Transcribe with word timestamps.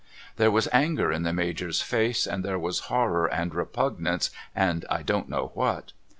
There 0.37 0.49
was 0.49 0.67
anger 0.73 1.11
in 1.11 1.21
the 1.21 1.31
Major's 1.31 1.83
face, 1.83 2.25
and 2.25 2.43
there 2.43 2.57
was 2.57 2.79
horror 2.89 3.27
and 3.27 3.53
repugnance 3.53 4.31
and 4.55 4.83
I 4.89 5.03
don't 5.03 5.29
know 5.29 5.51
what. 5.53 5.91